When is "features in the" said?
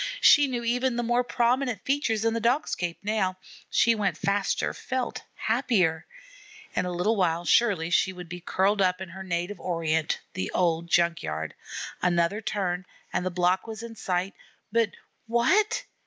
1.85-2.39